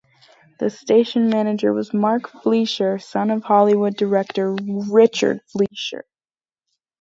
The 0.57 0.71
station 0.71 1.29
manager 1.29 1.73
was 1.73 1.93
Mark 1.93 2.27
Fleischer, 2.27 2.97
son 2.97 3.29
of 3.29 3.43
Hollywood 3.43 3.95
director 3.95 4.51
Richard 4.55 5.41
Fleischer. 5.51 6.05